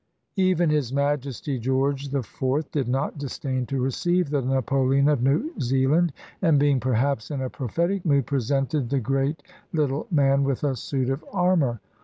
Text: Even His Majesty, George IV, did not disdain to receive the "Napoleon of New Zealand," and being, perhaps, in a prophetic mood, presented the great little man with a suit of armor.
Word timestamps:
Even 0.37 0.71
His 0.71 0.91
Majesty, 0.91 1.59
George 1.59 2.11
IV, 2.11 2.71
did 2.71 2.87
not 2.87 3.19
disdain 3.19 3.67
to 3.67 3.79
receive 3.79 4.31
the 4.31 4.41
"Napoleon 4.41 5.07
of 5.07 5.21
New 5.21 5.51
Zealand," 5.59 6.11
and 6.41 6.57
being, 6.57 6.79
perhaps, 6.79 7.29
in 7.29 7.39
a 7.39 7.51
prophetic 7.51 8.03
mood, 8.03 8.25
presented 8.25 8.89
the 8.89 8.99
great 8.99 9.43
little 9.71 10.07
man 10.09 10.43
with 10.43 10.63
a 10.63 10.75
suit 10.75 11.11
of 11.11 11.23
armor. 11.31 11.81